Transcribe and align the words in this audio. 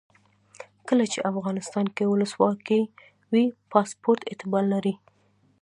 کله 0.87 1.05
چې 1.11 1.25
افغانستان 1.31 1.85
کې 1.95 2.03
ولسواکي 2.11 2.81
وي 3.31 3.43
پاسپورټ 3.71 4.19
اعتبار 4.29 4.63
لري. 4.73 4.93